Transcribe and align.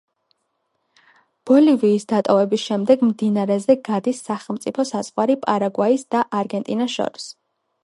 ბოლივიის 1.49 2.07
დატოვების 2.13 2.63
შემდეგ, 2.69 3.03
მდინარეზე 3.09 3.77
გადის 3.91 4.23
სახელმწიფო 4.31 4.89
საზღვარი 4.93 5.39
პარაგვაისა 5.47 6.11
და 6.19 6.25
არგენტინას 6.41 6.99
შორის. 6.99 7.33